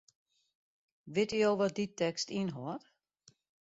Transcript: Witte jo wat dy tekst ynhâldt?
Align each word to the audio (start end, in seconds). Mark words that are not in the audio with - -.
Witte 1.13 1.37
jo 1.41 1.51
wat 1.59 1.75
dy 1.77 1.85
tekst 1.99 2.29
ynhâldt? 2.39 2.85